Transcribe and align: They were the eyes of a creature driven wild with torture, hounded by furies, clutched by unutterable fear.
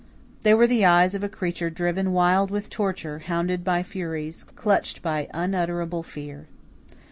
They 0.41 0.55
were 0.55 0.65
the 0.65 0.83
eyes 0.83 1.13
of 1.13 1.23
a 1.23 1.29
creature 1.29 1.69
driven 1.69 2.11
wild 2.11 2.49
with 2.49 2.71
torture, 2.71 3.19
hounded 3.19 3.63
by 3.63 3.83
furies, 3.83 4.43
clutched 4.43 5.03
by 5.03 5.27
unutterable 5.31 6.01
fear. 6.01 6.47